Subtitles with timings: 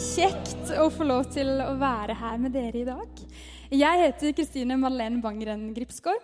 [0.00, 3.18] Kjekt å få lov til å være her med dere i dag.
[3.68, 6.22] Jeg heter Kristine Madeleine Bangeren Gripsgaard.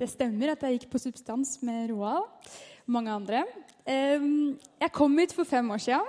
[0.00, 3.42] Det stemmer at jeg gikk på Substans med Roald og mange andre.
[3.84, 6.08] Jeg kom hit for fem år siden,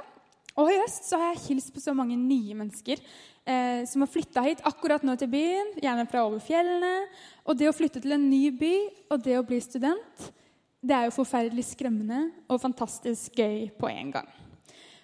[0.55, 4.47] og i høst har jeg hilst på så mange nye mennesker eh, som har flytta
[4.47, 7.09] hit akkurat nå til byen, gjerne fra over fjellene.
[7.43, 8.75] Og det å flytte til en ny by
[9.11, 10.29] og det å bli student,
[10.79, 14.37] det er jo forferdelig skremmende og fantastisk gøy på en gang.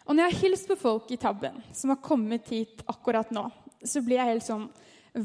[0.05, 3.47] Og når jeg har hilst på folk i Tabben som har kommet hit akkurat nå,
[3.81, 4.67] så blir jeg helt sånn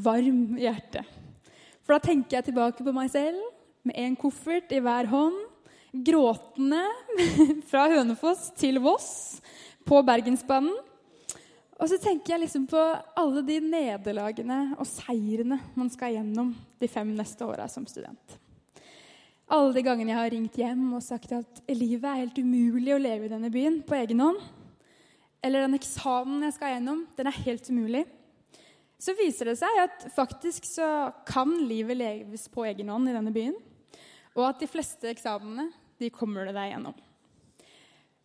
[0.01, 1.05] varm i hjertet.
[1.85, 3.41] For da tenker jeg tilbake på meg selv
[3.85, 5.37] med en koffert i hver hånd,
[5.91, 6.85] gråtende
[7.69, 9.41] fra Hønefoss til Voss
[9.85, 10.73] på Bergensbanen.
[11.81, 12.79] Og så tenker jeg liksom på
[13.17, 18.37] alle de nederlagene og seirene man skal gjennom de fem neste åra som student.
[19.51, 23.01] Alle de gangene jeg har ringt hjem og sagt at livet er helt umulig å
[23.01, 24.41] leve i denne byen på egen hånd
[25.41, 28.05] eller den eksamen jeg skal gjennom, den er helt umulig.
[29.01, 30.87] Så viser det seg at faktisk så
[31.25, 33.55] kan livet leves på egen hånd i denne byen.
[34.37, 36.99] Og at de fleste eksamenene de kommer du deg gjennom.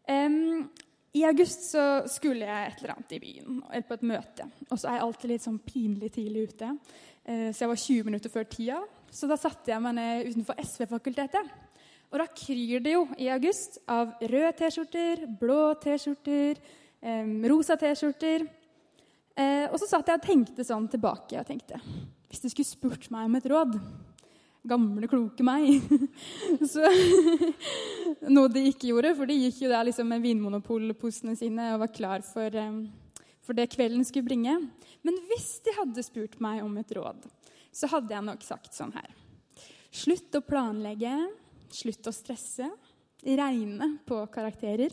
[0.06, 0.69] Um,
[1.17, 4.47] I august så skulle jeg et eller annet i byen, eller på et møte.
[4.69, 6.72] Og så er jeg alltid litt sånn pinlig tidlig ute.
[7.25, 8.81] Uh, så jeg var 20 minutter før tida.
[9.11, 11.55] Så da satte jeg meg ned utenfor SV-fakultetet.
[12.12, 16.61] Og da kryr det jo i august av røde T-skjorter, blå T-skjorter,
[17.51, 18.47] rosa T-skjorter.
[19.37, 21.77] Eh, og så satt jeg og tenkte sånn tilbake og tenkte
[22.31, 23.75] Hvis du skulle spurt meg om et råd
[24.67, 25.84] Gamle, kloke meg.
[26.72, 26.89] så
[28.34, 31.93] Noe de ikke gjorde, for de gikk jo der liksom med vinmonopolposene sine og var
[31.95, 32.56] klar for,
[33.47, 34.56] for det kvelden skulle bringe.
[35.06, 37.28] Men hvis de hadde spurt meg om et råd,
[37.71, 39.12] så hadde jeg nok sagt sånn her
[39.95, 41.15] Slutt å planlegge.
[41.72, 42.66] Slutt å stresse.
[43.22, 44.91] Regne på karakterer.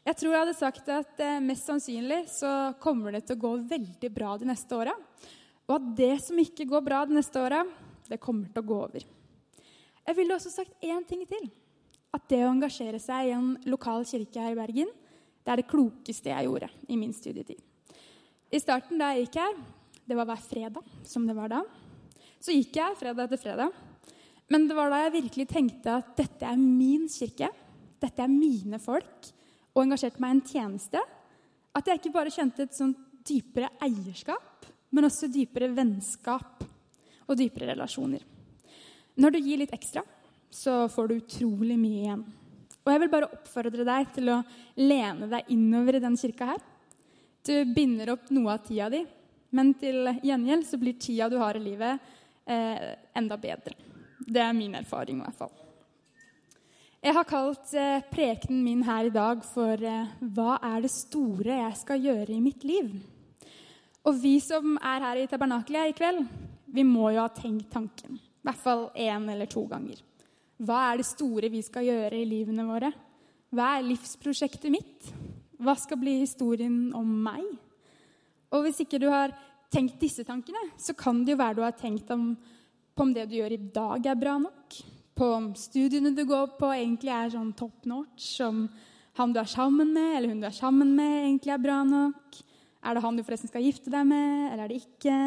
[0.00, 3.50] Jeg tror jeg hadde sagt at eh, mest sannsynlig så kommer det til å gå
[3.68, 4.94] veldig bra de neste åra.
[5.68, 7.60] Og at det som ikke går bra de neste åra,
[8.08, 9.04] det kommer til å gå over.
[10.08, 11.50] Jeg ville også sagt én ting til.
[12.16, 14.88] At det å engasjere seg i en lokal kirke her i Bergen,
[15.44, 17.60] det er det klokeste jeg gjorde i min studietid.
[18.50, 19.60] I starten da jeg gikk her,
[20.08, 21.60] det var hver fredag, som det var da,
[22.40, 23.76] så gikk jeg fredag etter fredag.
[24.50, 27.52] Men det var da jeg virkelig tenkte at dette er min kirke.
[28.00, 29.28] Dette er mine folk
[29.74, 31.02] og engasjerte meg i en tjeneste,
[31.70, 32.94] at jeg ikke bare kjente et sånn
[33.26, 36.64] dypere eierskap, men også dypere vennskap
[37.30, 38.24] og dypere relasjoner.
[39.20, 40.02] Når du gir litt ekstra,
[40.50, 42.24] så får du utrolig mye igjen.
[42.80, 44.40] Og jeg vil bare oppfordre deg til å
[44.80, 46.62] lene deg innover i den kirka her.
[47.46, 49.04] Du binder opp noe av tida di,
[49.56, 52.00] men til gjengjeld så blir tida du har i livet,
[52.46, 53.76] eh, enda bedre.
[54.20, 55.59] Det er min erfaring i hvert fall.
[57.00, 61.54] Jeg har kalt eh, prekenen min her i dag for eh, 'Hva er det store
[61.62, 62.92] jeg skal gjøre i mitt liv?'
[64.04, 66.26] Og vi som er her i tabernakelet i kveld,
[66.68, 68.20] vi må jo ha tenkt tanken.
[68.20, 69.96] I hvert fall én eller to ganger.
[70.60, 72.92] Hva er det store vi skal gjøre i livene våre?
[73.48, 75.08] Hva er livsprosjektet mitt?
[75.56, 77.48] Hva skal bli historien om meg?
[78.52, 79.32] Og hvis ikke du har
[79.72, 82.34] tenkt disse tankene, så kan det jo være du har tenkt om,
[82.92, 84.82] på om det du gjør i dag, er bra nok
[85.18, 88.32] på om studiene du går på, egentlig er sånn top notch.
[88.44, 88.64] Om
[89.18, 92.40] han du er sammen med, eller hun du er sammen med, egentlig er bra nok.
[92.80, 95.18] Er det han du forresten skal gifte deg med, eller er det ikke?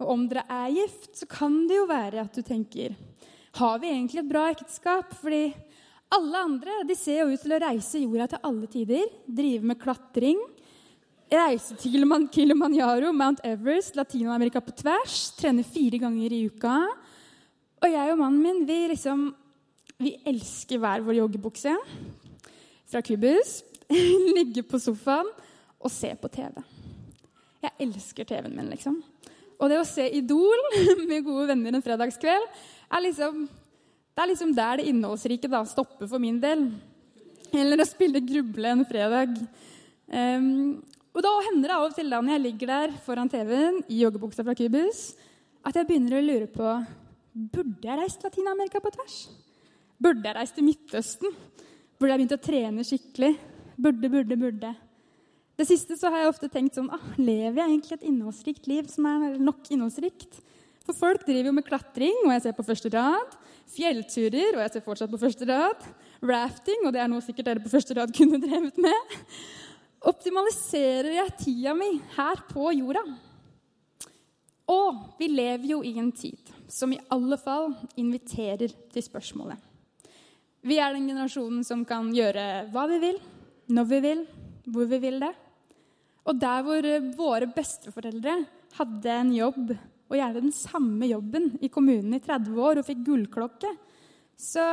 [0.00, 2.96] Og om dere er gift, så kan det jo være at du tenker
[3.56, 5.14] Har vi egentlig et bra ekteskap?
[5.20, 5.54] Fordi
[6.12, 9.08] alle andre de ser jo ut til å reise jorda til alle tider.
[9.26, 10.42] Drive med klatring.
[11.32, 15.32] Reise til Kilimanjaro, Mount Everest, Latin-Amerika på tvers.
[15.40, 16.76] Trene fire ganger i uka.
[17.82, 19.28] Og jeg og mannen min vi liksom
[20.00, 21.72] Vi elsker hver vår joggebukse
[22.86, 23.62] fra Kubus.
[24.36, 25.28] Ligge på sofaen
[25.80, 26.58] og se på TV.
[27.64, 28.98] Jeg elsker TV-en min, liksom.
[29.56, 30.60] Og det å se Idol
[31.10, 32.44] med gode venner en fredagskveld
[32.92, 36.68] er liksom, det er liksom der det innholdsrike da stopper for min del.
[37.56, 39.32] Eller å spille gruble en fredag.
[40.12, 40.84] Um,
[41.16, 44.02] og da hender det av og til da når jeg ligger der foran TV-en i
[44.02, 45.08] joggebuksa fra Kubus,
[45.64, 46.74] at jeg begynner å lure på
[47.36, 49.16] Burde jeg reist til Latin-Amerika på tvers?
[50.00, 51.34] Burde jeg reist til Midtøsten?
[52.00, 53.32] Burde jeg begynt å trene skikkelig?
[53.76, 54.70] Burde, burde, burde.
[55.56, 58.88] Det siste så har jeg ofte tenkt sånn ah, Lever jeg egentlig et innholdsrikt liv
[58.92, 60.40] som er nok innholdsrikt?
[60.86, 63.36] For folk driver jo med klatring, og jeg ser på første rad.
[63.74, 65.86] Fjellturer, og jeg ser fortsatt på første rad.
[66.24, 69.16] Rafting, og det er noe sikkert dere på første rad kunne drevet med.
[70.06, 73.02] Optimaliserer jeg tida mi her på jorda?
[74.72, 77.70] Og vi lever jo i en tid som i alle fall
[78.00, 79.58] inviterer til spørsmålet.
[80.66, 83.20] Vi er den generasjonen som kan gjøre hva vi vil,
[83.70, 84.22] når vi vil,
[84.66, 85.32] hvor vi vil det.
[86.26, 88.40] Og der hvor våre besteforeldre
[88.80, 89.70] hadde en jobb,
[90.06, 93.70] og gjerne den samme jobben, i kommunen i 30 år og fikk gullklokke,
[94.38, 94.64] så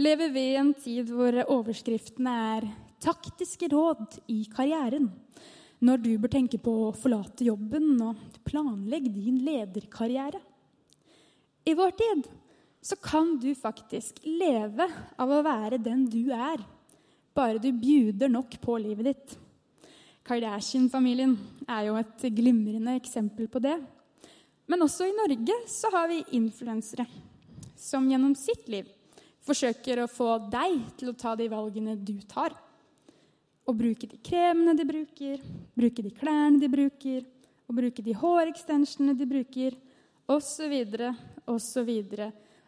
[0.00, 2.68] lever vi i en tid hvor overskriftene er
[3.00, 5.10] 'taktiske råd i karrieren'.
[5.84, 10.40] Når du bør tenke på å forlate jobben og planlegge din lederkarriere.
[11.66, 12.28] I vår tid
[12.86, 14.86] så kan du faktisk leve
[15.18, 16.62] av å være den du er,
[17.36, 19.36] bare du bjuder nok på livet ditt.
[20.26, 21.36] Kardashian-familien
[21.68, 23.76] er jo et glimrende eksempel på det.
[24.66, 27.06] Men også i Norge så har vi influensere
[27.78, 28.88] som gjennom sitt liv
[29.46, 32.54] forsøker å få deg til å ta de valgene du tar.
[33.66, 35.42] Og bruke de kremene de bruker,
[35.74, 37.24] bruke de klærne de bruker,
[37.66, 39.74] og bruke de hårekstensionene de bruker,
[40.30, 40.74] osv.,
[41.46, 41.90] osv.,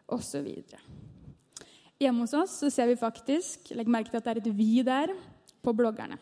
[0.09, 0.49] osv.
[1.99, 4.85] Hjemme hos oss så ser vi faktisk Legg merke til at det er et 'vi'
[4.87, 5.15] der
[5.63, 6.19] på bloggerne.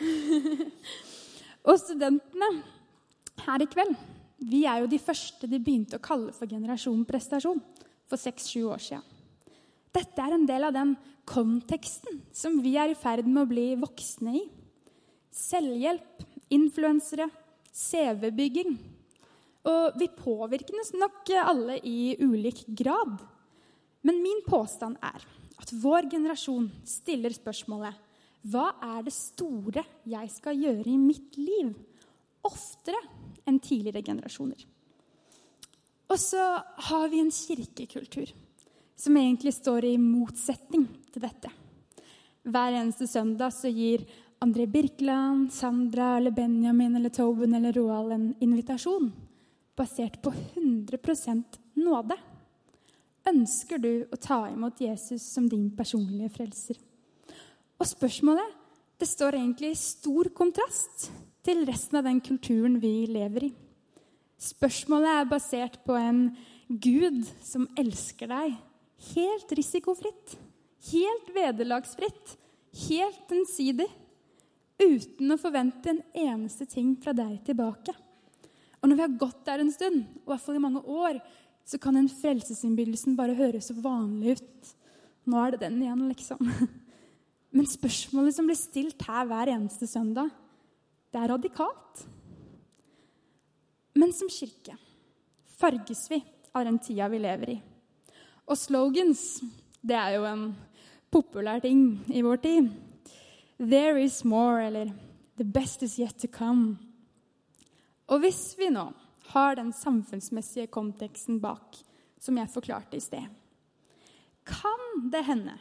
[1.68, 2.50] og studentene
[3.46, 3.96] her i kveld
[4.40, 7.60] vi er jo de første de begynte å kalle for generasjon prestasjon
[8.08, 9.09] for seks-sju år siden.
[9.90, 10.94] Dette er en del av den
[11.28, 14.44] konteksten som vi er i ferd med å bli voksne i.
[15.34, 17.28] Selvhjelp, influensere,
[17.70, 18.74] CV-bygging,
[19.70, 23.18] og vi påvirkes nok alle i ulik grad.
[24.06, 25.26] Men min påstand er
[25.60, 28.06] at vår generasjon stiller spørsmålet
[28.50, 31.74] hva er det store jeg skal gjøre i mitt liv?
[32.48, 33.00] Oftere
[33.44, 34.62] enn tidligere generasjoner.
[36.10, 36.40] Og så
[36.88, 38.32] har vi en kirkekultur
[39.00, 41.50] som egentlig står i motsetning til dette.
[42.44, 44.04] Hver eneste søndag så gir
[44.40, 49.10] André Birkeland, Sandra eller Benjamin eller Toben eller Roald en invitasjon
[49.76, 52.16] basert på 100% nåde.
[53.28, 56.80] Ønsker du å ta imot Jesus som din personlige frelser?
[57.80, 58.56] Og spørsmålet
[59.00, 61.08] det står egentlig i stor kontrast
[61.44, 63.52] til resten av den kulturen vi lever i.
[64.40, 66.26] Spørsmålet er basert på en
[66.68, 68.58] Gud som elsker deg
[69.14, 70.36] helt risikofritt,
[70.90, 72.36] helt vederlagsfritt,
[72.88, 73.88] helt ensidig,
[74.80, 77.94] uten å forvente en eneste ting fra deg tilbake.
[78.80, 81.20] Og når vi har gått der en stund, og i hvert fall i mange år,
[81.68, 84.70] så kan den frelsesinnbydelsen bare høres så vanlig ut.
[85.28, 86.40] Nå er det den igjen, liksom.
[87.56, 90.30] Men spørsmålet som blir stilt her hver eneste søndag,
[91.10, 92.04] det er radikalt.
[93.98, 94.76] Men som kirke
[95.60, 96.22] farges vi
[96.56, 97.58] av den tida vi lever i.
[98.48, 99.40] Og slogans,
[99.82, 100.48] det er jo en
[101.10, 102.70] populær ting i vår tid.
[103.60, 104.92] There is more, eller
[105.40, 106.76] The best is yet to come.
[108.12, 108.90] Og hvis vi nå
[109.32, 111.78] har den samfunnsmessige konteksten bak,
[112.20, 113.24] som jeg forklarte i sted,
[114.44, 115.54] kan det hende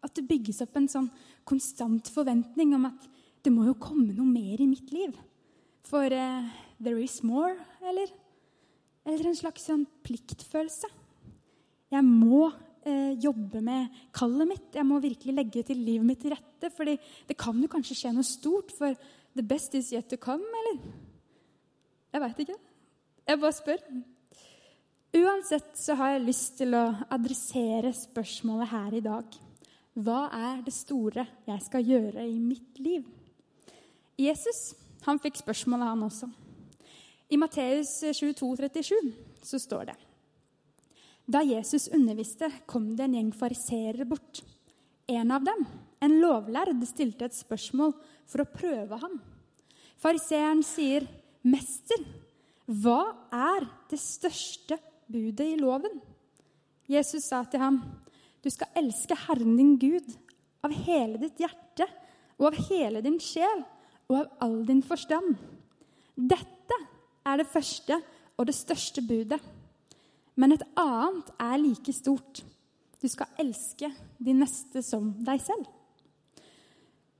[0.00, 1.10] at det bygges opp en sånn
[1.44, 3.04] konstant forventning om at
[3.44, 5.12] det må jo komme noe mer i mitt liv.
[5.84, 6.48] For uh,
[6.80, 8.08] there is more, eller?
[9.04, 10.88] Eller en slags sånn pliktfølelse.
[11.96, 12.50] Jeg må
[12.84, 14.68] eh, jobbe med kallet mitt.
[14.76, 16.70] Jeg må virkelig legge til livet mitt til rette.
[16.76, 16.96] fordi
[17.28, 18.94] det kan jo kanskje skje noe stort, for
[19.36, 20.80] the best is yet to come, eller?
[22.12, 22.60] Jeg veit ikke.
[23.26, 23.82] Jeg bare spør.
[25.16, 29.38] Uansett så har jeg lyst til å adressere spørsmålet her i dag.
[29.96, 33.06] Hva er det store jeg skal gjøre i mitt liv?
[34.20, 34.74] Jesus
[35.06, 36.28] han fikk spørsmålet, han også.
[37.30, 39.12] I Matteus 22, 37
[39.46, 39.96] så står det
[41.26, 44.44] Da Jesus underviste, kom det en gjeng fariseere bort.
[45.10, 45.64] En av dem,
[46.02, 47.94] en lovlærd, stilte et spørsmål
[48.30, 49.18] for å prøve ham.
[49.98, 51.06] Fariseeren sier,
[51.42, 52.02] 'Mester,
[52.66, 54.78] hva er det største
[55.10, 56.00] budet i loven?'
[56.86, 57.82] Jesus sa til ham,
[58.42, 60.06] 'Du skal elske Herren din Gud
[60.62, 61.90] av hele ditt hjerte'
[62.38, 63.64] 'og av hele din sjel
[64.08, 65.38] og av all din forstand.'
[66.16, 66.78] Dette
[67.26, 68.02] er det første
[68.38, 69.40] og det største budet.
[70.36, 72.42] Men et annet er like stort.
[73.00, 73.90] Du skal elske
[74.22, 75.66] de neste som deg selv.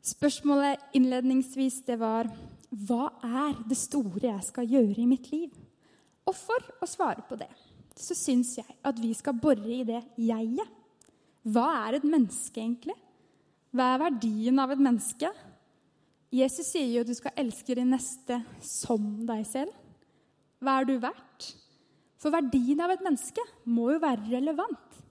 [0.07, 2.29] Spørsmålet innledningsvis det var
[2.71, 5.51] hva er det store jeg skal gjøre i mitt liv?
[6.27, 7.51] Og for å svare på det,
[7.97, 10.73] så syns jeg at vi skal bore i det jeget.
[11.47, 12.97] Hva er et menneske, egentlig?
[13.71, 15.31] Hva er verdien av et menneske?
[16.35, 19.73] Jesus sier jo at du skal elske din neste som deg selv.
[20.59, 21.53] Hva er du verdt?
[22.21, 25.03] For verdien av et menneske må jo være relevant.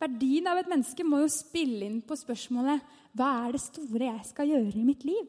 [0.00, 2.82] Verdien av et menneske må jo spille inn på spørsmålet
[3.18, 5.26] hva er det store jeg skal gjøre i mitt liv?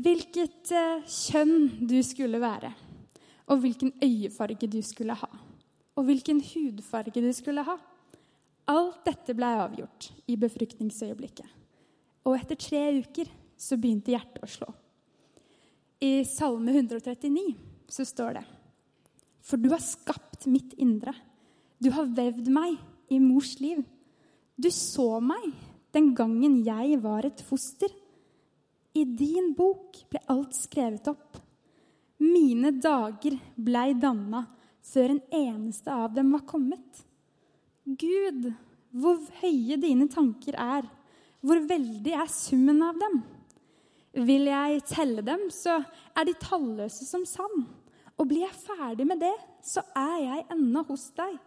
[0.00, 2.70] Hvilket eh, kjønn du skulle være,
[3.50, 5.30] og hvilken øyefarge du skulle ha,
[5.98, 7.76] og hvilken hudfarge du skulle ha.
[8.70, 11.48] Alt dette ble avgjort i befruktningsøyeblikket.
[12.28, 14.68] Og etter tre uker så begynte hjertet å slå.
[16.06, 18.44] I Salme 139 så står det
[19.44, 21.14] For du har skapt mitt indre.
[21.80, 22.78] Du har vevd meg
[23.10, 23.82] i mors liv.
[24.56, 25.50] Du så meg
[25.94, 27.90] den gangen jeg var et foster.
[28.94, 31.38] I din bok ble alt skrevet opp.
[32.20, 34.44] Mine dager blei danna
[34.84, 37.02] før en eneste av dem var kommet.
[37.84, 38.50] Gud,
[38.92, 40.86] hvor høye dine tanker er,
[41.40, 43.20] hvor veldig er summen av dem?
[44.26, 45.78] Vil jeg telle dem, så
[46.18, 47.64] er de talløse som sand.
[48.20, 49.32] Og blir jeg ferdig med det,
[49.64, 51.38] så er jeg ennå hos deg.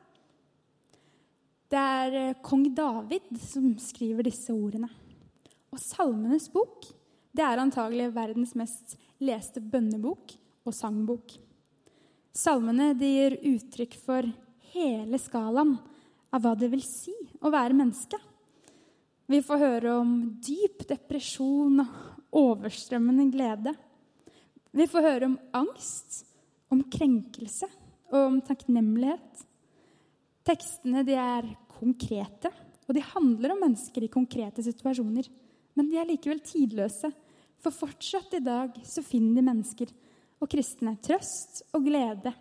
[1.69, 4.89] Det er eh, kong David som skriver disse ordene.
[5.73, 6.89] Og Salmenes bok
[7.33, 10.35] det er antagelig verdens mest leste bønnebok
[10.67, 11.33] og sangbok.
[12.33, 14.27] Salmene de gir uttrykk for
[14.73, 15.75] hele skalaen
[16.33, 18.19] av hva det vil si å være menneske.
[19.29, 20.13] Vi får høre om
[20.43, 23.73] dyp depresjon og overstrømmende glede.
[24.73, 26.23] Vi får høre om angst,
[26.73, 27.69] om krenkelse
[28.13, 29.43] og om takknemlighet.
[30.43, 32.51] Tekstene er konkrete,
[32.87, 35.29] og de handler om mennesker i konkrete situasjoner.
[35.73, 37.09] Men de er likevel tidløse,
[37.63, 39.91] for fortsatt i dag så finner de mennesker
[40.43, 42.33] og kristne trøst og glede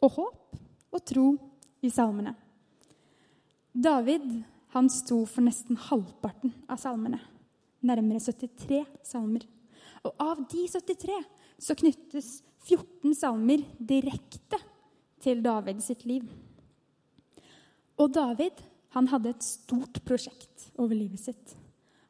[0.00, 1.26] og håp og tro
[1.84, 2.32] i salmene.
[3.70, 4.24] David
[4.72, 7.20] han sto for nesten halvparten av salmene,
[7.86, 9.44] nærmere 73 salmer.
[10.06, 11.18] Og av de 73
[11.60, 14.58] så knyttes 14 salmer direkte
[15.20, 16.24] til David sitt liv.
[18.00, 18.62] Og David
[18.96, 21.54] han hadde et stort prosjekt over livet sitt.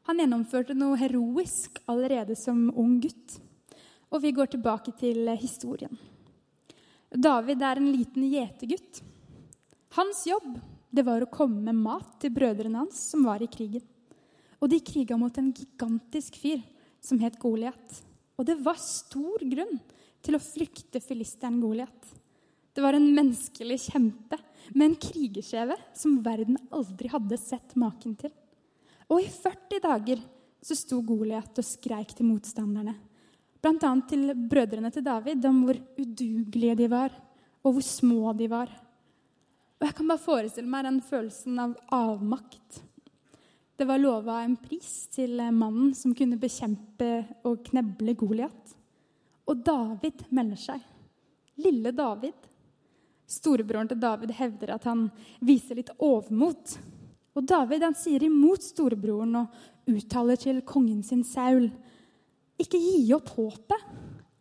[0.09, 3.37] Han gjennomførte noe heroisk allerede som ung gutt.
[4.11, 5.93] Og vi går tilbake til historien.
[7.11, 9.01] David er en liten gjetergutt.
[9.99, 10.55] Hans jobb
[10.91, 13.83] det var å komme med mat til brødrene hans som var i krigen.
[14.59, 16.59] Og de kriga mot en gigantisk fyr
[17.03, 18.01] som het Goliat.
[18.41, 19.75] Og det var stor grunn
[20.25, 22.07] til å flykte filisteren Goliat.
[22.73, 24.39] Det var en menneskelig kjempe
[24.73, 28.31] med en krigerskjeve som verden aldri hadde sett maken til.
[29.13, 30.21] Og i 40 dager
[30.61, 32.95] så sto Goliat og skreik til motstanderne.
[33.61, 33.91] Bl.a.
[34.09, 37.13] til brødrene til David om hvor udugelige de var,
[37.61, 38.71] og hvor små de var.
[39.77, 42.81] Og Jeg kan bare forestille meg den følelsen av avmakt.
[43.81, 47.07] Det var lova en pris til mannen som kunne bekjempe
[47.49, 48.75] og kneble Goliat.
[49.49, 50.83] Og David melder seg.
[51.65, 52.45] Lille David.
[53.25, 55.07] Storebroren til David hevder at han
[55.41, 56.77] viser litt overmot
[57.37, 61.69] og David han sier imot storebroren og uttaler til kongen sin Saul.:
[62.59, 63.85] Ikke gi opp håpet.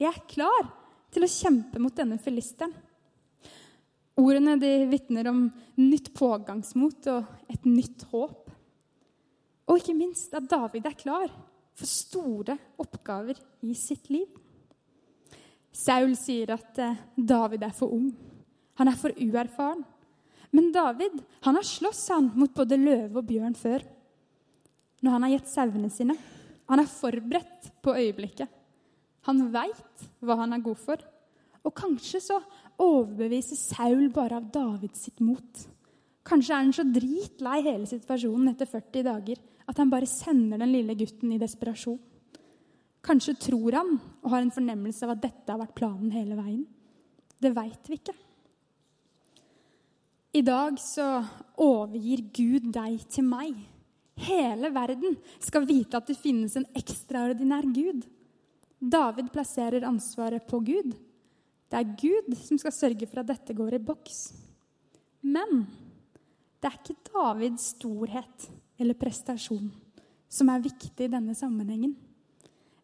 [0.01, 0.71] Jeg er klar
[1.15, 2.75] til å kjempe mot denne filisteren.
[4.21, 5.47] Ordene de vitner om
[5.79, 8.50] nytt pågangsmot og et nytt håp.
[9.71, 11.31] Og ikke minst at David er klar
[11.79, 14.27] for store oppgaver i sitt liv.
[15.71, 18.11] Saul sier at eh, David er for ung.
[18.81, 19.85] Han er for uerfaren.
[20.51, 23.85] Men David han har slåss han mot både løve og bjørn før.
[25.01, 26.17] Når han har gitt sauene sine.
[26.71, 28.51] Han er forberedt på øyeblikket.
[29.29, 31.01] Han veit hva han er god for.
[31.63, 32.41] Og kanskje så
[32.81, 35.63] overbeviser Saul bare av Davids sitt mot.
[36.27, 40.73] Kanskje er han så dritlei hele situasjonen etter 40 dager at han bare sender den
[40.75, 42.01] lille gutten i desperasjon.
[43.01, 46.65] Kanskje tror han og har en fornemmelse av at dette har vært planen hele veien.
[47.41, 48.17] Det veit vi ikke.
[50.37, 51.07] I dag så
[51.59, 53.57] overgir Gud deg til meg.
[54.21, 58.05] Hele verden skal vite at det finnes en ekstraordinær Gud.
[58.81, 60.93] David plasserer ansvaret på Gud.
[61.71, 64.21] Det er Gud som skal sørge for at dette går i boks.
[65.25, 65.65] Men
[66.61, 69.69] det er ikke Davids storhet eller prestasjon
[70.31, 71.93] som er viktig i denne sammenhengen.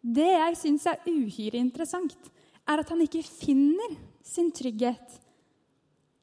[0.02, 2.16] Det jeg syns er uhyre interessant,
[2.66, 3.94] er at han ikke finner
[4.26, 5.20] sin trygghet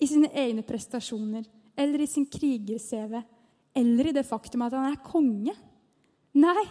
[0.04, 1.48] i sine egne prestasjoner
[1.80, 3.22] eller i sin kriger-CV
[3.80, 5.56] eller i det faktum at han er konge.
[6.38, 6.66] Nei,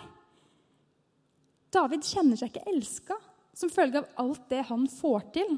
[1.72, 3.16] David kjenner seg ikke elska
[3.56, 5.56] som følge av alt det han får til.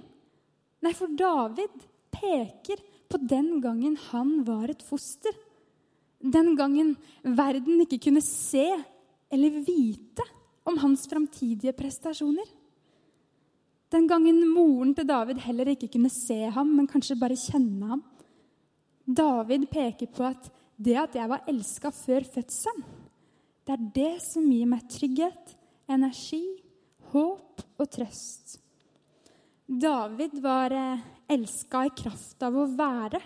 [0.84, 1.74] Nei, for David
[2.14, 5.34] peker på den gangen han var et foster.
[6.24, 8.64] Den gangen verden ikke kunne se
[9.32, 10.24] eller vite
[10.64, 12.46] om hans framtidige prestasjoner.
[13.92, 18.02] Den gangen moren til David heller ikke kunne se ham, men kanskje bare kjenne ham.
[19.04, 20.48] David peker på at
[20.80, 22.86] det at jeg var elska før fødselen,
[23.64, 25.54] det er det som gir meg trygghet,
[25.88, 26.42] energi,
[27.12, 28.58] håp og trøst.
[29.64, 33.20] David var eh, elska i kraft av å være,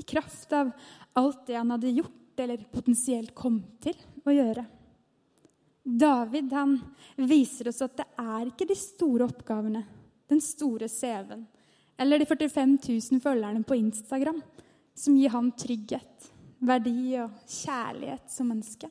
[0.00, 0.72] i kraft av
[1.18, 4.64] alt det han hadde gjort eller potensielt kom til å gjøre.
[5.84, 6.76] David han
[7.16, 9.82] viser oss at det er ikke de store oppgavene,
[10.30, 11.46] den store CV-en
[12.00, 14.38] eller de 45 000 følgerne på Instagram
[14.96, 16.30] som gir ham trygghet,
[16.64, 18.88] verdi og kjærlighet som menneske.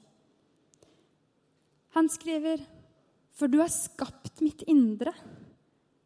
[1.97, 2.61] Han skriver,
[3.33, 5.13] 'For du har skapt mitt indre.'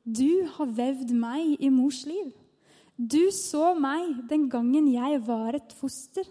[0.04, 2.34] Du har vevd meg i mors liv.
[2.96, 6.28] Du så meg den gangen jeg var et foster.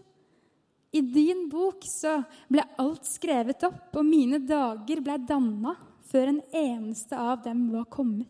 [0.92, 2.20] I din bok så
[2.52, 5.74] ble alt skrevet opp, og mine dager ble danna
[6.12, 8.28] før en eneste av dem var kommet.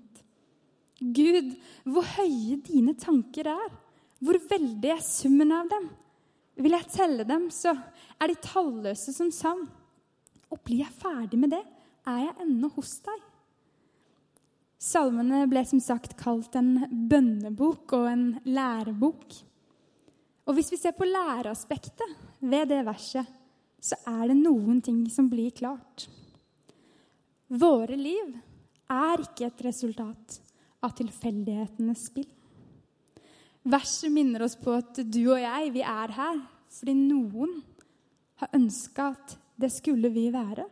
[1.02, 3.72] Gud, hvor høye dine tanker er,
[4.22, 5.90] hvor veldig er summen av dem.
[6.62, 7.74] Vil jeg telle dem, så
[8.22, 9.66] er de talløse som sand.
[10.52, 11.62] Og blir jeg ferdig med det,
[12.06, 13.28] er jeg ennå hos deg.
[14.82, 19.36] Salmene ble som sagt kalt en bønnebok og en lærebok.
[20.42, 23.28] Og hvis vi ser på læreaspektet ved det verset,
[23.78, 26.08] så er det noen ting som blir klart.
[27.46, 28.34] Våre liv
[28.90, 30.40] er ikke et resultat
[30.82, 32.28] av tilfeldighetenes spill.
[33.62, 37.60] Verset minner oss på at du og jeg, vi er her fordi noen
[38.42, 40.64] har ønska at det skulle vi være.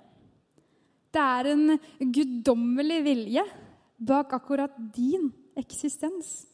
[1.14, 1.76] Det er en
[2.10, 3.44] guddommelig vilje
[4.00, 5.30] bak akkurat din
[5.60, 6.46] eksistens.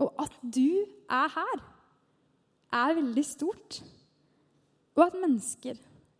[0.00, 1.64] Og at du er her,
[2.72, 3.82] er veldig stort.
[4.96, 5.76] Og at mennesker,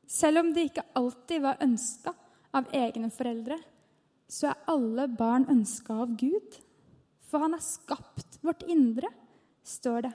[0.06, 2.12] selv om de ikke alltid var ønska
[2.52, 3.56] av egne foreldre,
[4.28, 6.60] så er alle barn ønska av Gud.
[7.28, 9.08] For han har skapt vårt indre,
[9.64, 10.12] står det.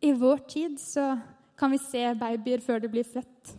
[0.00, 1.12] I vår tid så
[1.60, 3.52] kan vi se babyer før de blir født.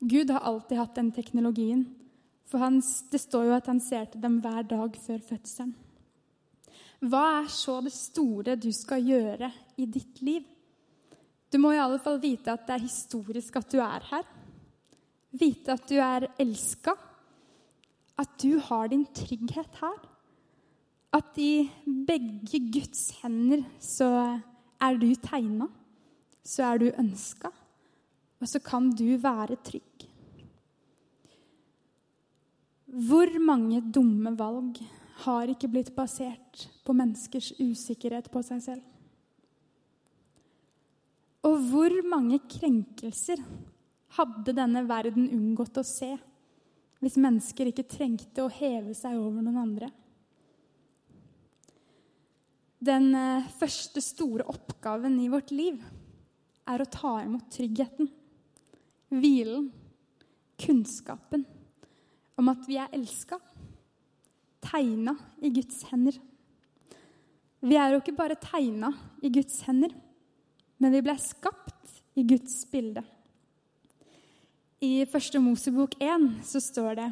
[0.00, 1.82] Gud har alltid hatt den teknologien.
[2.50, 5.74] For han, det står jo at han ser til dem hver dag før fødselen.
[7.00, 9.48] Hva er så det store du skal gjøre
[9.80, 10.42] i ditt liv?
[11.50, 14.26] Du må i alle fall vite at det er historisk at du er her.
[15.30, 16.94] Vite at du er elska.
[18.20, 19.96] At du har din trygghet her.
[21.16, 24.10] At i begge Guds hender så
[24.82, 25.70] er du tegna.
[26.44, 27.48] Så er du ønska.
[28.40, 30.09] Og så kan du være trygg.
[32.90, 34.80] Hvor mange dumme valg
[35.22, 38.86] har ikke blitt basert på menneskers usikkerhet på seg selv?
[41.46, 43.40] Og hvor mange krenkelser
[44.16, 46.10] hadde denne verden unngått å se
[47.00, 49.92] hvis mennesker ikke trengte å heve seg over noen andre?
[52.80, 55.78] Den eh, første store oppgaven i vårt liv
[56.68, 58.10] er å ta imot tryggheten,
[59.14, 59.70] hvilen,
[60.60, 61.46] kunnskapen
[62.40, 63.38] om at vi er elska,
[64.64, 66.16] tegna i Guds hender.
[67.60, 69.92] Vi er jo ikke bare tegna i Guds hender,
[70.80, 73.04] men vi ble skapt i Guds bilde.
[74.80, 77.10] I første Mosebok 1 så står det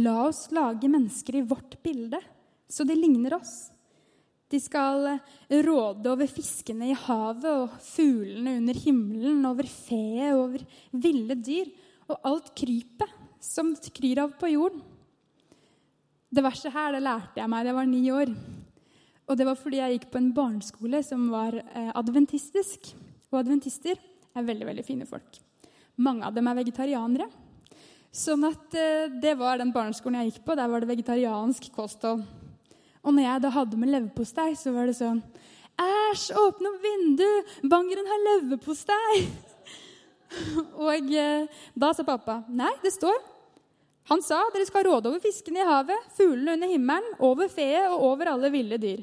[0.00, 2.20] La oss lage mennesker i vårt bilde,
[2.68, 3.68] så de ligner oss.
[4.48, 5.18] De skal
[5.52, 10.64] råde over fiskene i havet og fuglene under himmelen, over feet, over
[10.96, 11.68] ville dyr
[12.08, 14.82] og alt krypet som kryr av på jorden.
[16.28, 18.32] Det verste her det lærte jeg meg da jeg var ni år.
[19.28, 22.92] Og det var fordi jeg gikk på en barneskole som var eh, adventistisk.
[23.32, 23.96] Og adventister
[24.36, 25.40] er veldig veldig fine folk.
[26.00, 27.28] Mange av dem er vegetarianere.
[28.14, 30.56] Sånn at eh, det var den barneskolen jeg gikk på.
[30.56, 32.24] Der var det vegetariansk kosthold.
[33.04, 35.22] Og når jeg da hadde med leverpostei, så var det sånn
[35.78, 37.52] Æsj, åpne opp vinduet!
[37.70, 39.20] Bangeren har leverpostei!
[40.84, 43.18] Og eh, da sa pappa nei, det står.
[44.08, 48.06] Han sa dere skal råde over fiskene i havet, fuglene under himmelen, over feet og
[48.12, 49.02] over alle ville dyr.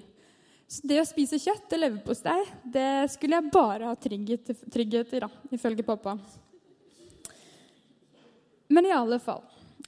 [0.65, 2.39] Så det å spise kjøtt og leverpostei,
[2.73, 6.15] det skulle jeg bare ha trygghet, trygghet i, da, ifølge pappa.
[8.73, 9.43] Men i alle fall.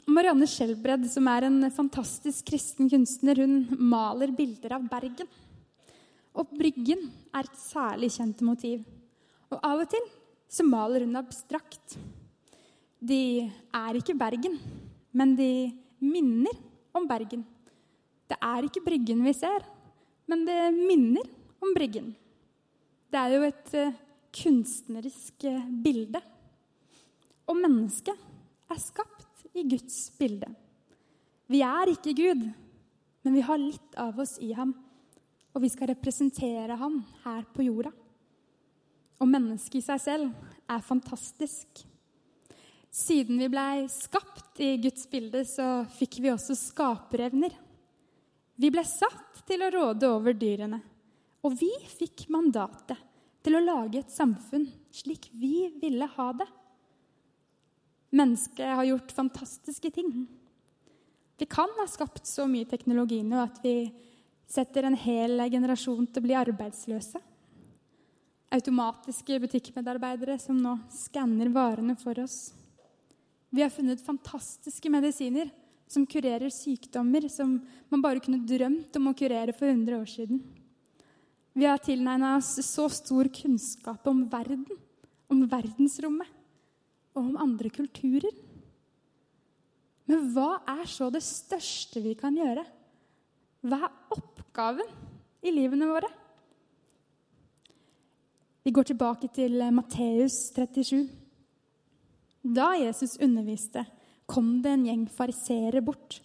[0.08, 5.28] Marianne Skjelbred, som er en fantastisk kristen kunstner, hun maler bilder av Bergen.
[6.38, 8.86] Og Bryggen er et særlig kjent motiv.
[9.50, 10.06] Og av og til
[10.48, 11.98] så maler hun abstrakt.
[13.00, 14.58] De er ikke Bergen,
[15.12, 16.56] men de minner
[16.96, 17.44] om Bergen.
[18.28, 19.64] Det er ikke Bryggen vi ser,
[20.28, 21.28] men det minner
[21.64, 22.14] om Bryggen.
[23.08, 24.00] Det er jo et uh,
[24.36, 26.22] kunstnerisk uh, bilde.
[27.48, 28.18] og mennesket
[28.68, 30.50] er skapt i Guds bilde.
[31.48, 32.42] Vi er ikke Gud,
[33.24, 34.74] men vi har litt av oss i ham,
[35.56, 37.94] og vi skal representere ham her på jorda.
[39.18, 41.84] Og mennesket i seg selv er fantastisk.
[42.94, 47.54] Siden vi blei skapt i Guds bilde, så fikk vi også skaperevner.
[48.58, 50.80] Vi ble satt til å råde over dyrene,
[51.46, 52.98] og vi fikk mandatet
[53.46, 56.48] til å lage et samfunn slik vi ville ha det.
[58.18, 60.26] Mennesket har gjort fantastiske ting.
[61.38, 63.92] Vi kan ha skapt så mye teknologi nå at vi
[64.50, 67.22] setter en hel generasjon til å bli arbeidsløse.
[68.54, 72.54] Automatiske butikkmedarbeidere som nå skanner varene for oss.
[73.52, 75.50] Vi har funnet fantastiske medisiner
[75.88, 77.58] som kurerer sykdommer som
[77.92, 80.42] man bare kunne drømt om å kurere for 100 år siden.
[81.58, 84.66] Vi har tilnegna oss så stor kunnskap om verden,
[85.28, 86.30] om verdensrommet
[87.18, 88.32] og om andre kulturer.
[90.08, 92.64] Men hva er så det største vi kan gjøre?
[93.68, 94.92] Hva er oppgaven
[95.44, 96.12] i livene våre?
[98.68, 101.06] Vi går tilbake til Matteus 37.
[102.44, 103.86] Da Jesus underviste,
[104.28, 106.18] kom det en gjeng fariseere bort.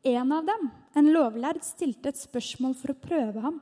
[0.00, 3.58] En av dem, en lovlærd, stilte et spørsmål for å prøve ham.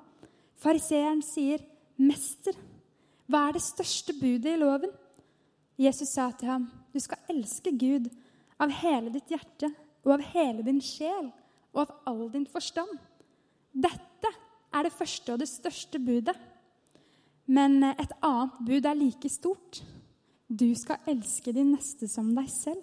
[0.63, 1.59] Fariseeren sier,
[1.99, 2.55] 'Mester,
[3.27, 4.95] hva er det største budet i loven?'
[5.77, 8.07] Jesus sa til ham, 'Du skal elske Gud
[8.61, 11.33] av hele ditt hjerte og av hele din sjel
[11.75, 12.95] og av all din forstand.'
[13.75, 14.31] Dette
[14.73, 16.39] er det første og det største budet.
[17.51, 19.81] Men et annet bud er like stort.
[20.47, 22.83] Du skal elske din neste som deg selv.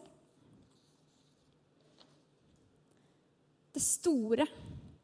[3.71, 4.47] Det store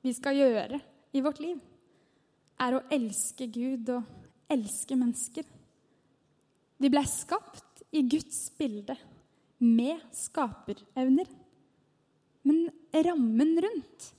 [0.04, 0.80] vi skal gjøre
[1.14, 1.60] i vårt liv,
[2.60, 5.46] er å elske Gud og elske mennesker.
[6.82, 8.98] Vi ble skapt i Guds bilde
[9.64, 11.30] med skaperevner.
[12.44, 12.66] Men
[13.06, 14.10] rammen rundt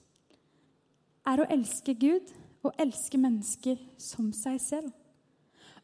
[1.28, 2.30] er å elske Gud
[2.64, 4.92] og elske mennesker som seg selv.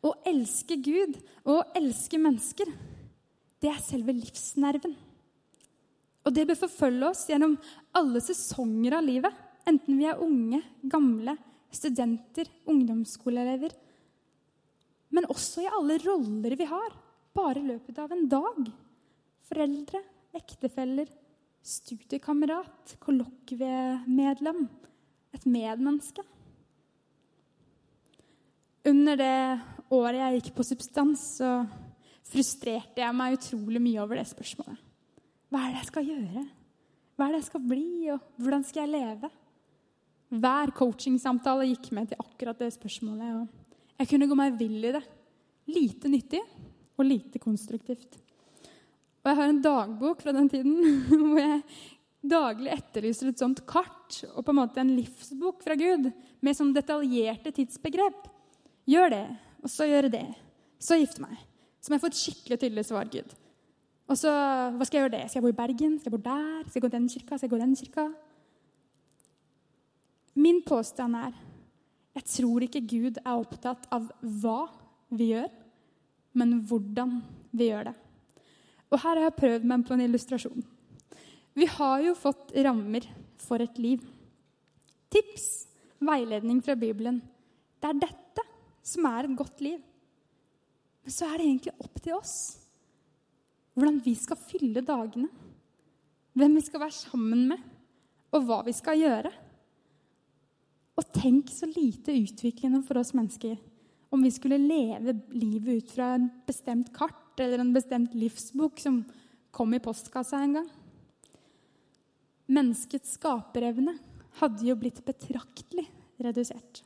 [0.00, 2.70] Å elske Gud og å elske mennesker,
[3.60, 4.94] det er selve livsnerven.
[6.24, 7.56] Og det bør forfølge oss gjennom
[7.96, 9.36] alle sesonger av livet.
[9.68, 11.36] Enten vi er unge, gamle,
[11.72, 13.74] studenter, ungdomsskoleelever.
[15.12, 16.94] Men også i alle roller vi har,
[17.36, 18.68] bare i løpet av en dag.
[19.50, 20.02] Foreldre,
[20.36, 21.08] ektefeller,
[21.66, 24.64] studiekamerat, kollokviemedlem,
[25.36, 26.24] et medmenneske.
[28.88, 29.34] Under det
[29.90, 31.50] året jeg gikk på substans, så
[32.30, 34.78] frustrerte jeg meg utrolig mye over det spørsmålet.
[35.50, 36.44] Hva er det jeg skal gjøre?
[37.18, 39.30] Hva er det jeg skal bli, og hvordan skal jeg leve?
[40.40, 43.40] Hver coachingsamtale gikk med til akkurat det spørsmålet.
[43.40, 45.02] og Jeg kunne gå meg vill i det.
[45.70, 46.42] Lite nyttig
[46.96, 48.20] og lite konstruktivt.
[49.20, 50.78] Og jeg har en dagbok fra den tiden
[51.10, 51.60] hvor jeg
[52.30, 56.10] daglig etterlyser et sånt kart og på en måte en livsbok fra Gud
[56.44, 58.26] med sånn detaljerte tidsbegrep.
[58.90, 59.24] Gjør det,
[59.62, 60.26] og så gjøre det.
[60.80, 61.36] Så gifte meg.
[61.80, 63.36] Så må jeg få et skikkelig tydelig svar, Gud.
[64.10, 64.30] Og så,
[64.74, 65.22] hva skal jeg gjøre det?
[65.28, 65.98] Skal jeg bo i Bergen?
[66.00, 66.64] Skal jeg bo der?
[66.66, 67.36] Skal jeg gå i den kirka?
[67.36, 68.06] Skal jeg gå i den kirka?
[70.40, 71.38] Min påstand er
[72.16, 74.64] jeg tror ikke Gud er opptatt av hva
[75.14, 75.48] vi gjør,
[76.34, 77.20] men hvordan
[77.54, 77.96] vi gjør det.
[78.90, 80.64] Og her har jeg prøvd meg på en illustrasjon.
[81.54, 83.06] Vi har jo fått rammer
[83.38, 84.02] for et liv.
[85.10, 85.46] Tips,
[86.02, 87.20] veiledning fra Bibelen.
[87.78, 88.29] Det er dette
[88.82, 89.80] som er et godt liv.
[91.04, 92.38] Men så er det egentlig opp til oss
[93.76, 95.28] hvordan vi skal fylle dagene,
[96.36, 97.60] hvem vi skal være sammen med,
[98.34, 99.30] og hva vi skal gjøre.
[101.00, 103.56] Og tenk så lite utviklende for oss mennesker
[104.10, 109.00] om vi skulle leve livet ut fra en bestemt kart eller en bestemt livsbok som
[109.54, 110.68] kom i postkassa en gang.
[112.50, 113.94] Menneskets skaperevne
[114.40, 115.86] hadde jo blitt betraktelig
[116.20, 116.82] redusert.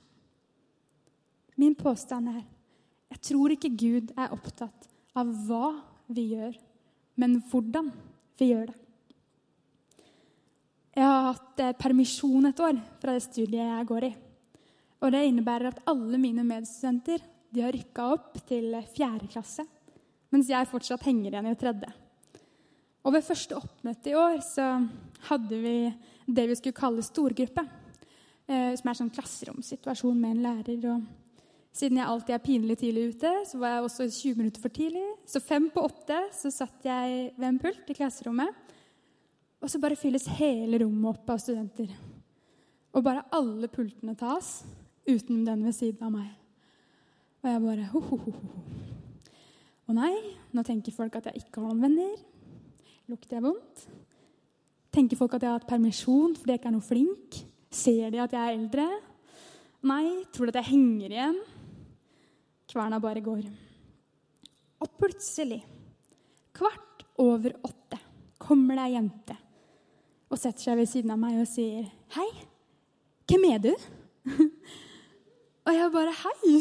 [1.61, 2.43] Min påstand er
[3.14, 5.69] jeg tror ikke Gud er opptatt av hva
[6.11, 6.57] vi gjør,
[7.21, 7.93] men hvordan
[8.40, 8.81] vi gjør det.
[10.95, 14.12] Jeg har hatt eh, permisjon et år fra det studiet jeg går i.
[15.03, 17.23] Og Det innebærer at alle mine medstudenter
[17.55, 19.67] de har rykka opp til fjerde klasse,
[20.35, 21.90] mens jeg fortsatt henger igjen i tredje.
[23.05, 24.69] Og Ved første oppmøte i år så
[25.31, 25.77] hadde vi
[26.27, 27.67] det vi skulle kalle storgruppe.
[28.47, 30.88] Eh, som er en sånn klasseromssituasjon med en lærer.
[30.93, 31.24] og
[31.75, 35.05] siden jeg alltid er pinlig tidlig ute, så var jeg også 20 minutter for tidlig.
[35.27, 38.55] Så fem på åtte så satt jeg ved en pult i klasserommet.
[39.59, 41.91] Og så bare fylles hele rommet opp av studenter.
[42.95, 44.61] Og bare alle pultene tas,
[45.09, 46.31] uten den ved siden av meg.
[47.43, 48.85] Og jeg bare ho, ho, ho, ho.
[49.85, 50.15] Å nei,
[50.55, 52.15] nå tenker folk at jeg ikke har noen venner.
[53.11, 53.83] Lukter jeg vondt?
[54.95, 57.41] Tenker folk at jeg har hatt permisjon fordi jeg ikke er noe flink?
[57.75, 58.87] Ser de at jeg er eldre?
[59.85, 61.43] Nei, tror de at jeg henger igjen?
[62.75, 63.45] Kverna bare går.
[64.83, 65.61] Og plutselig,
[66.55, 68.01] kvart over åtte,
[68.43, 69.37] kommer det ei jente
[70.35, 72.27] og setter seg ved siden av meg og sier, 'Hei,
[73.31, 73.85] hvem er du?'
[75.67, 76.57] og jeg bare 'Hei,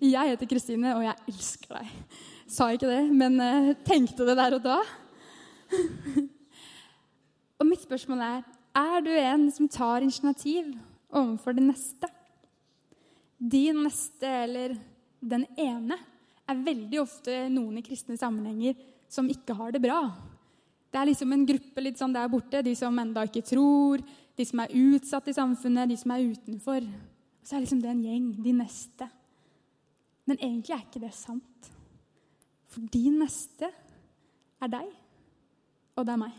[0.00, 1.90] jeg heter Kristine, og jeg elsker deg'.
[2.48, 4.78] Sa ikke det, men uh, tenkte det der og da.
[7.60, 8.42] og mitt spørsmål er
[8.74, 10.72] er du en som tar initiativ
[11.12, 12.08] overfor det neste.
[13.36, 14.78] Din neste, eller
[15.22, 15.98] den ene,
[16.50, 18.74] er veldig ofte noen i kristne sammenhenger
[19.12, 20.00] som ikke har det bra.
[20.92, 24.02] Det er liksom en gruppe litt sånn der borte, de som enda ikke tror,
[24.36, 26.84] de som er utsatt i samfunnet, de som er utenfor.
[26.84, 29.08] Og så er liksom det en gjeng, de neste.
[30.28, 31.70] Men egentlig er ikke det sant.
[32.72, 33.68] For de neste
[34.62, 34.92] er deg,
[35.96, 36.36] og det er meg.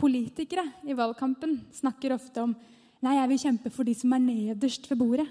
[0.00, 2.54] Politikere i valgkampen snakker ofte om
[3.04, 5.28] nei, jeg vil kjempe for de som er nederst ved bordet.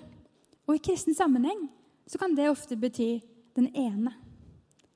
[0.70, 1.66] Og i kristen sammenheng
[2.06, 3.16] så kan det ofte bety
[3.58, 4.14] den ene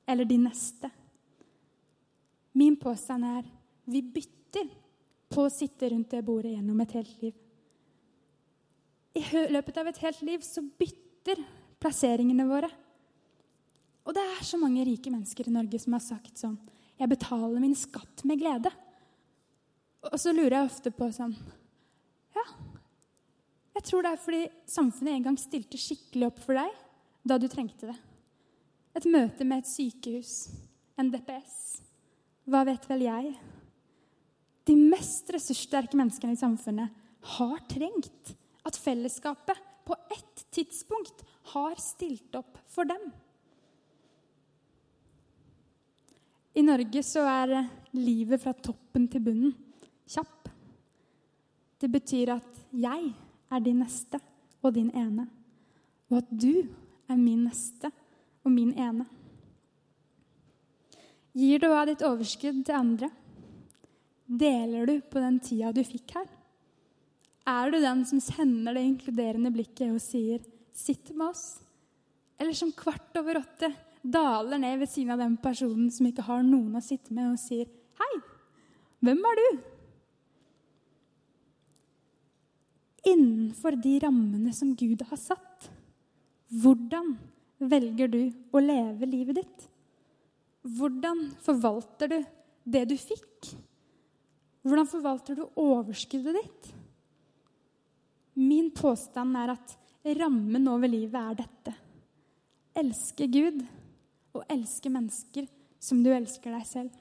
[0.06, 0.90] eller de neste.
[2.54, 3.48] Min påstand er
[3.90, 4.68] vi bytter
[5.34, 7.34] på å sitte rundt det bordet gjennom et helt liv.
[9.18, 11.42] I løpet av et helt liv så bytter
[11.82, 12.70] plasseringene våre.
[14.06, 16.56] Og det er så mange rike mennesker i Norge som har sagt sånn
[17.00, 18.70] Jeg betaler min skatt med glede.
[20.06, 21.34] Og så lurer jeg ofte på sånn
[22.36, 22.44] Ja,
[23.74, 26.76] jeg tror det er fordi samfunnet en gang stilte skikkelig opp for deg
[27.26, 27.96] da du trengte det.
[28.94, 30.34] Et møte med et sykehus,
[31.00, 31.56] en DPS.
[32.46, 33.32] Hva vet vel jeg?
[34.68, 37.02] De mest ressurssterke menneskene i samfunnet
[37.34, 38.34] har trengt
[38.64, 43.10] at fellesskapet på ett tidspunkt har stilt opp for dem.
[46.54, 47.56] I Norge så er
[47.98, 49.56] livet fra toppen til bunnen
[50.06, 50.48] kjapp.
[51.82, 53.10] Det betyr at jeg
[53.54, 54.20] er din neste
[54.64, 55.26] og din ene,
[56.10, 56.64] og at du
[57.08, 57.90] er min neste
[58.44, 59.06] og min ene.
[61.34, 63.10] Gir du av ditt overskudd til andre?
[64.24, 66.28] Deler du på den tida du fikk her?
[67.44, 70.40] Er du den som sender det inkluderende blikket og sier
[70.72, 71.60] 'sitt med oss'?
[72.38, 76.42] Eller som kvart over åtte daler ned ved siden av den personen som ikke har
[76.42, 78.20] noen å sitte med, og sier 'Hei,
[79.02, 79.73] hvem er du?'
[83.04, 85.68] Innenfor de rammene som Gud har satt.
[86.48, 87.14] Hvordan
[87.58, 88.22] velger du
[88.54, 89.68] å leve livet ditt?
[90.64, 92.18] Hvordan forvalter du
[92.64, 93.52] det du fikk?
[94.64, 96.70] Hvordan forvalter du overskuddet ditt?
[98.40, 99.74] Min påstand er at
[100.18, 101.74] rammen over livet er dette.
[102.74, 103.60] Elske Gud
[104.34, 105.46] og elske mennesker
[105.78, 106.96] som du elsker deg selv.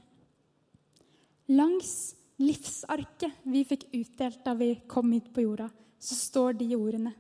[1.54, 2.14] Langs
[2.44, 5.70] livsarket vi fikk utdelt da vi kom hit på jorda,
[6.04, 7.14] så står de ordene.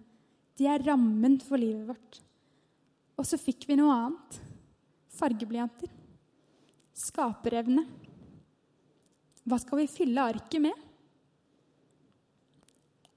[0.60, 2.20] De er rammen for livet vårt.
[3.18, 4.40] Og så fikk vi noe annet.
[5.14, 5.92] Fargeblyanter.
[6.94, 7.86] Skaperevne.
[9.44, 10.90] Hva skal vi fylle arket med?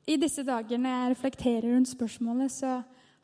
[0.07, 2.79] I disse dager når jeg reflekterer rundt spørsmålet, så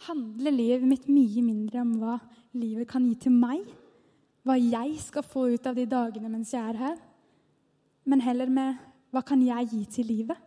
[0.08, 2.16] handler livet mitt mye mindre om hva
[2.58, 3.62] livet kan gi til meg,
[4.42, 6.96] hva jeg skal få ut av de dagene mens jeg er her,
[8.02, 8.80] men heller med
[9.14, 10.38] hva kan jeg gi til livet?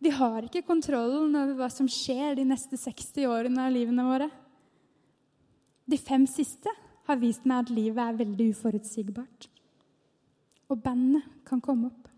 [0.00, 4.30] Vi har ikke kontrollen over hva som skjer de neste 60 årene av livene våre.
[5.84, 6.72] De fem siste
[7.08, 9.48] har vist meg at livet er veldig uforutsigbart.
[10.72, 12.08] Og bandet kan komme opp.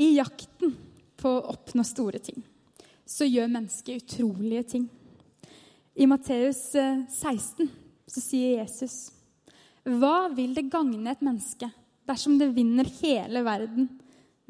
[0.00, 0.76] I jakten
[1.20, 2.40] på å oppnå store ting
[3.10, 4.84] så gjør mennesket utrolige ting.
[5.98, 7.72] I Matteus 16 eh,
[8.06, 9.10] så sier Jesus
[9.98, 11.70] hva vil det gagne et menneske
[12.08, 13.88] dersom det vinner hele verden,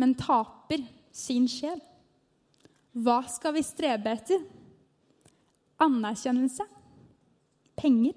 [0.01, 1.79] men taper sin sjel?
[2.97, 4.41] Hva skal vi strebe etter?
[5.81, 6.67] Anerkjennelse?
[7.79, 8.17] Penger?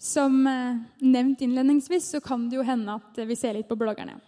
[0.00, 4.18] Som eh, nevnt innledningsvis så kan det jo hende at vi ser litt på bloggerne.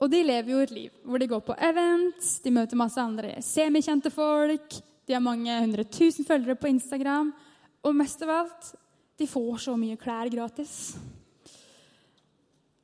[0.00, 3.36] Og de lever jo et liv hvor de går på events, de møter masse andre
[3.44, 7.30] semikjente folk, de har mange hundre tusen følgere på Instagram,
[7.84, 8.72] og mest av alt
[9.18, 10.94] de får så mye klær gratis.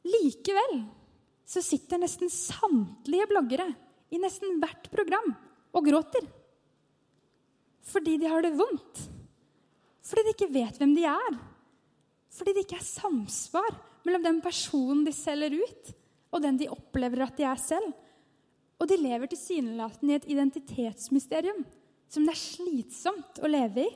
[0.07, 0.83] Likevel
[1.51, 3.67] så sitter nesten samtlige bloggere
[4.15, 5.33] i nesten hvert program
[5.75, 6.27] og gråter.
[7.91, 9.01] Fordi de har det vondt.
[10.07, 11.39] Fordi de ikke vet hvem de er.
[12.31, 13.75] Fordi det ikke er samsvar
[14.07, 15.91] mellom den personen de selger ut,
[16.31, 17.91] og den de opplever at de er selv.
[18.81, 21.65] Og de lever tilsynelatende i et identitetsmysterium
[22.11, 23.91] som det er slitsomt å leve i.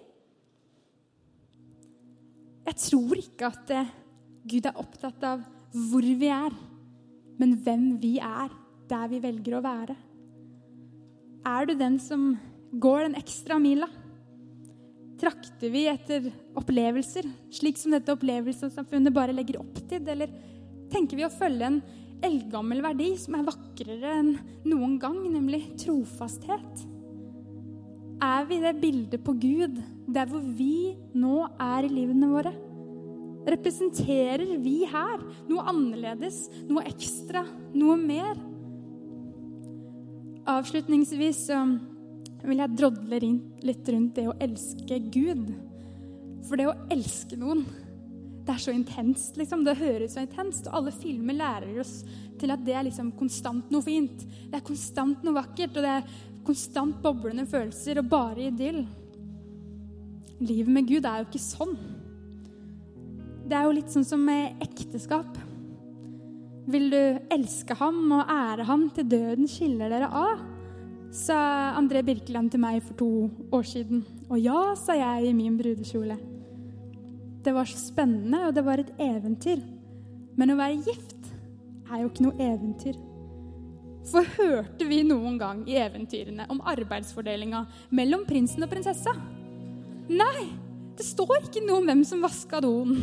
[2.65, 3.93] Jeg tror ikke at eh,
[4.49, 5.43] Gud er opptatt av
[5.75, 6.55] hvor vi er,
[7.41, 8.53] men hvem vi er
[8.89, 9.97] der vi velger å være.
[11.45, 12.33] Er du den som
[12.81, 13.89] går den ekstra mila?
[15.21, 20.05] Trakter vi etter opplevelser, slik som dette opplevelsessamfunnet bare legger opp til?
[20.09, 20.33] Eller
[20.93, 21.83] tenker vi å følge en
[22.25, 24.35] eldgammel verdi som er vakrere enn
[24.69, 26.94] noen gang, nemlig trofasthet?
[28.25, 29.81] Er vi det bildet på Gud
[30.15, 32.53] der hvor vi nå er i livene våre?
[33.45, 37.43] Representerer vi her noe annerledes, noe ekstra,
[37.77, 38.39] noe mer?
[40.49, 41.43] Avslutningsvis
[42.45, 43.21] vil jeg drodle
[43.65, 45.51] litt rundt det å elske Gud.
[46.49, 47.65] For det å elske noen,
[48.45, 49.65] det er så intenst, liksom.
[49.65, 50.69] Det høres så intenst.
[50.69, 52.03] Og alle filmer lærer oss
[52.41, 54.25] til at det er liksom konstant noe fint.
[54.49, 56.09] Det er konstant noe vakkert, og det er
[56.47, 58.85] konstant boblende følelser og bare idyll.
[60.45, 61.77] Livet med Gud er jo ikke sånn.
[63.45, 65.37] Det er jo litt sånn som med ekteskap.
[66.71, 67.01] Vil du
[67.35, 70.51] elske ham og ære ham til døden skiller dere av?
[71.15, 71.37] sa
[71.79, 73.09] André Birkeland til meg for to
[73.55, 74.03] år siden.
[74.27, 76.17] Og ja, sa jeg i min brudekjole.
[77.45, 79.63] Det var så spennende, og det var et eventyr.
[80.35, 81.29] Men å være gift
[81.93, 82.99] er jo ikke noe eventyr.
[84.11, 87.65] For hørte vi noen gang i eventyrene om arbeidsfordelinga
[87.97, 89.15] mellom prinsen og prinsessa?
[90.13, 90.45] Nei,
[90.99, 92.99] det står ikke noe om hvem som vaska doen.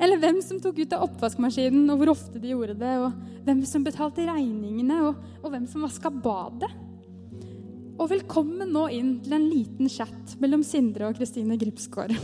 [0.00, 2.92] Eller hvem som tok ut av oppvaskmaskinen, og hvor ofte de gjorde det.
[3.02, 6.70] Og hvem som betalte regningene, og, og hvem som vaska badet.
[8.00, 12.14] Og velkommen nå inn til en liten chat mellom Sindre og Kristine Gripsgaard.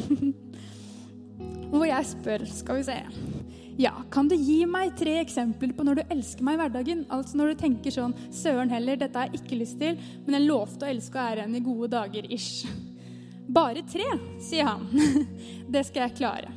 [1.75, 2.97] Hvor jeg spør, skal vi se
[3.77, 7.03] Ja, kan du gi meg tre eksempler på når du elsker meg i hverdagen?
[7.13, 10.49] Altså når du tenker sånn Søren heller, dette har jeg ikke lyst til, men jeg
[10.49, 12.65] lovte å elske og ære henne i gode dager, ish.
[13.47, 14.07] Bare tre,
[14.43, 14.87] sier han.
[15.73, 16.53] Det skal jeg klare.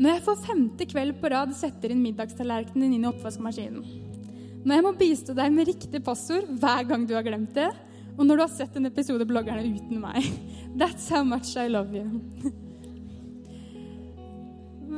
[0.00, 3.84] Når jeg for femte kveld på rad setter inn middagstallerkenen inn i oppvaskmaskinen.
[4.64, 7.68] Når jeg må bistå deg med riktig passord hver gang du har glemt det.
[8.18, 10.26] Og når du har sett en episode bloggerne uten meg.
[10.80, 12.66] That's how much I love you.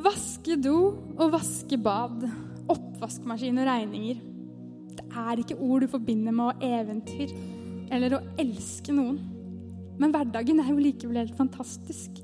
[0.03, 0.77] Vaske do
[1.15, 2.25] og vaske bad.
[2.73, 4.23] Oppvaskmaskin og regninger.
[4.97, 7.35] Det er ikke ord du forbinder med å eventyr
[7.93, 9.21] eller å elske noen.
[10.01, 12.19] Men hverdagen er jo likevel helt fantastisk.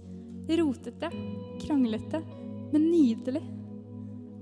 [0.49, 1.11] Rotete,
[1.63, 2.23] kranglete,
[2.73, 3.45] men nydelig.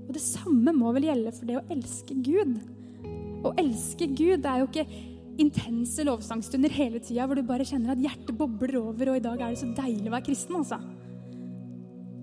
[0.07, 2.55] Og det samme må vel gjelde for det å elske Gud.
[3.45, 4.87] Å elske Gud er jo ikke
[5.37, 9.43] intense lovsangstunder hele tida hvor du bare kjenner at hjertet bobler over, og i dag
[9.43, 10.79] er det så deilig å være kristen, altså.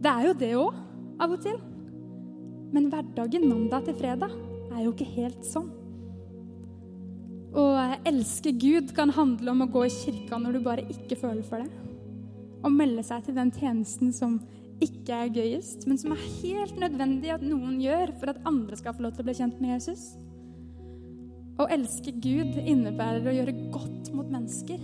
[0.04, 0.80] Det er jo det òg,
[1.22, 1.56] av og til.
[2.74, 4.34] Men hverdagen mandag til fredag
[4.74, 5.70] er jo ikke helt sånn.
[7.54, 7.64] Å
[8.08, 11.62] elske Gud kan handle om å gå i kirka når du bare ikke føler for
[11.62, 11.70] det.
[12.64, 14.40] Å melde seg til den tjenesten som
[14.82, 18.96] ikke er gøyest, men som er helt nødvendig at noen gjør for at andre skal
[18.96, 20.08] få lov til å bli kjent med Jesus.
[21.62, 24.80] Å elske Gud innebærer å gjøre godt mot mennesker.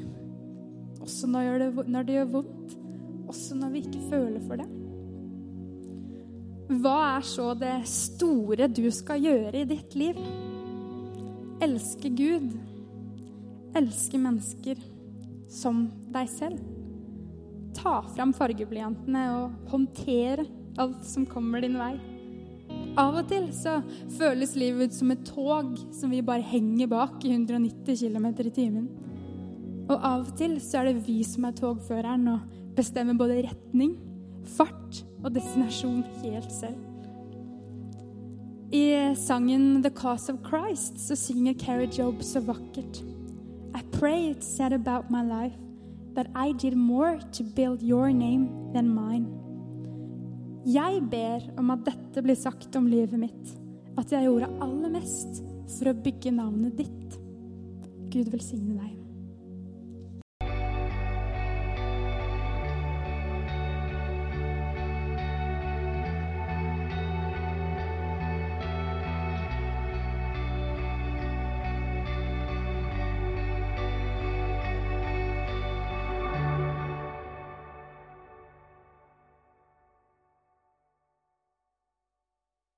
[1.03, 2.77] Også når det, når det gjør vondt.
[3.31, 4.69] Også når vi ikke føler for det.
[6.71, 10.19] Hva er så det store du skal gjøre i ditt liv?
[11.67, 12.53] Elske Gud.
[13.75, 14.79] Elske mennesker
[15.51, 16.61] som deg selv.
[17.75, 20.45] Ta fram fargeblyantene og håndtere
[20.79, 21.97] alt som kommer din vei.
[22.99, 23.81] Av og til så
[24.15, 28.55] føles livet ut som et tog som vi bare henger bak i 190 km i
[28.55, 28.87] timen.
[29.91, 32.47] Og av og til så er det vi som er togføreren og
[32.79, 33.97] bestemmer både retning,
[34.45, 36.79] fart og destinasjon helt selv.
[38.73, 43.03] I sangen 'The Cause of Christ' så synger Keri Job så vakkert.
[43.75, 45.59] I pray it said about my life
[46.15, 49.27] that I did more to build your name than mine.
[50.67, 53.59] Jeg ber om at dette blir sagt om livet mitt,
[53.99, 55.43] at jeg gjorde aller mest
[55.79, 57.19] for å bygge navnet ditt.
[58.11, 59.00] Gud velsigne deg.